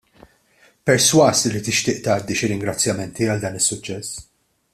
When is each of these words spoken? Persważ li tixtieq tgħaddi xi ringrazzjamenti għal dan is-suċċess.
Persważ 0.89 1.43
li 1.55 1.61
tixtieq 1.67 2.01
tgħaddi 2.09 2.39
xi 2.41 2.51
ringrazzjamenti 2.53 3.29
għal 3.35 3.45
dan 3.45 3.61
is-suċċess. 3.61 4.25